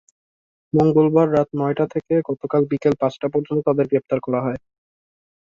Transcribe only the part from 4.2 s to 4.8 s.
করা হয়।